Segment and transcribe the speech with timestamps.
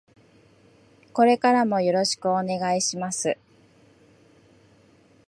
[1.13, 3.37] これからもよろしくお願いします。